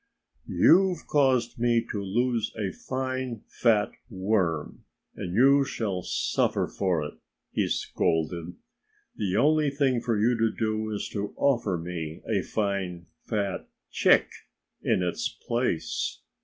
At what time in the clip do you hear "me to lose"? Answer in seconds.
1.59-2.51